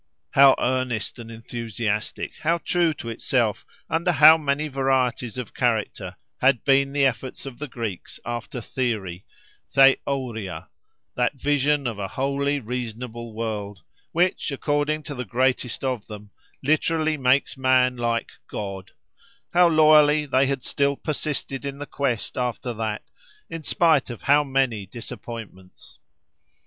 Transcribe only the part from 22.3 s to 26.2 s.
after that, in spite of how many disappointments!